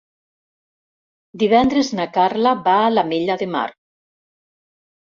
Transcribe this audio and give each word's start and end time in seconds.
Divendres 1.43 1.93
na 2.01 2.09
Carla 2.17 2.57
va 2.69 2.75
a 2.79 2.89
l'Ametlla 2.97 3.39
de 3.45 3.51
Mar. 3.59 3.67